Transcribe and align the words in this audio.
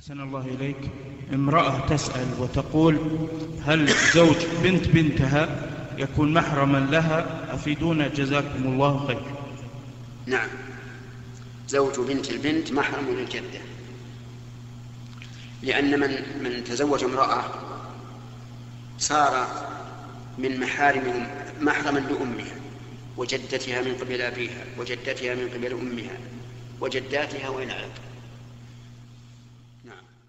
أحسن 0.00 0.20
الله 0.20 0.40
إليك. 0.40 0.90
امرأة 1.34 1.86
تسأل 1.86 2.26
وتقول 2.38 2.98
هل 3.64 3.88
زوج 4.14 4.36
بنت 4.62 4.88
بنتها 4.88 5.70
يكون 5.98 6.32
محرما 6.32 6.78
لها؟ 6.78 7.48
أفيدونا 7.54 8.08
جزاكم 8.08 8.64
الله 8.64 9.06
خير. 9.06 9.22
نعم. 10.26 10.48
زوج 11.68 12.00
بنت 12.00 12.30
البنت 12.30 12.72
محرم 12.72 13.08
للجدة 13.08 13.60
لأن 15.62 16.00
من 16.00 16.10
من 16.42 16.64
تزوج 16.64 17.04
امرأة 17.04 17.44
صار 18.98 19.46
من 20.38 20.60
محارم 20.60 21.26
محرما 21.60 21.98
لأمها 21.98 22.56
وجدتها 23.16 23.82
من 23.82 23.94
قبل 23.94 24.22
أبيها 24.22 24.64
وجدتها 24.78 25.34
من 25.34 25.48
قبل 25.54 25.72
أمها 25.72 26.18
وجداتها 26.80 27.48
وإن 27.48 27.70
علت 27.70 28.09
نعم 29.90 30.19